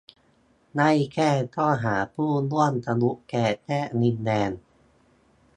[0.73, 4.49] ไล่แจ้งข้อหาผู้ร่วมทะลุแก๊สแยกดินแดง